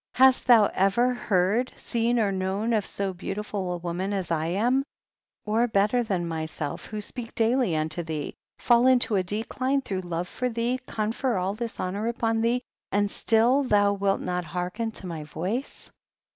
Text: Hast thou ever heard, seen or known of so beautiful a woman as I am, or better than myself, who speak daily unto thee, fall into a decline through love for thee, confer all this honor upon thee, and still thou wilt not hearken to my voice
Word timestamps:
Hast 0.15 0.47
thou 0.47 0.65
ever 0.73 1.13
heard, 1.13 1.71
seen 1.75 2.17
or 2.17 2.31
known 2.31 2.73
of 2.73 2.87
so 2.87 3.13
beautiful 3.13 3.71
a 3.73 3.77
woman 3.77 4.13
as 4.13 4.31
I 4.31 4.47
am, 4.47 4.83
or 5.45 5.67
better 5.67 6.01
than 6.01 6.27
myself, 6.27 6.87
who 6.87 6.99
speak 7.01 7.35
daily 7.35 7.75
unto 7.75 8.01
thee, 8.01 8.33
fall 8.57 8.87
into 8.87 9.15
a 9.15 9.21
decline 9.21 9.83
through 9.83 10.01
love 10.01 10.27
for 10.27 10.49
thee, 10.49 10.79
confer 10.87 11.37
all 11.37 11.53
this 11.53 11.79
honor 11.79 12.07
upon 12.07 12.41
thee, 12.41 12.63
and 12.91 13.11
still 13.11 13.61
thou 13.61 13.93
wilt 13.93 14.21
not 14.21 14.43
hearken 14.43 14.89
to 14.93 15.05
my 15.05 15.23
voice 15.23 15.91